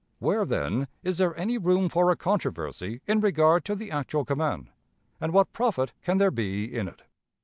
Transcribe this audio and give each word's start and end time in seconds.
Where, 0.17 0.45
then, 0.45 0.87
is 1.03 1.19
there 1.19 1.39
any 1.39 1.59
room 1.59 1.87
for 1.87 2.09
a 2.09 2.15
controversy 2.15 3.01
in 3.05 3.21
regard 3.21 3.63
to 3.65 3.75
the 3.75 3.91
actual 3.91 4.25
command, 4.25 4.71
and 5.19 5.31
what 5.31 5.53
profit 5.53 5.93
can 6.01 6.17
there 6.17 6.31
be 6.31 6.65
in 6.65 6.87
it? 6.87 7.03